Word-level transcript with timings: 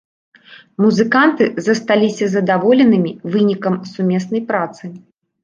Музыканты 0.85 1.43
засталіся 1.67 2.25
задаволенымі 2.37 3.11
вынікам 3.35 3.79
сумеснай 3.93 4.45
працы. 4.51 4.83